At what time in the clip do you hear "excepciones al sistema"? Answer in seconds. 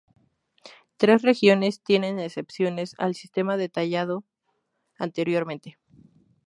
2.17-3.55